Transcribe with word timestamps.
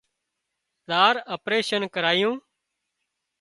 زار 0.87 1.15
اپريشن 1.35 1.81
ڪرايوُن 1.93 2.35